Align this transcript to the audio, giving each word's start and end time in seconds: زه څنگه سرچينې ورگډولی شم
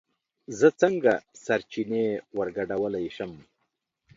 زه 0.59 0.67
څنگه 0.79 1.13
سرچينې 1.43 2.05
ورگډولی 2.37 3.05
شم 3.15 3.31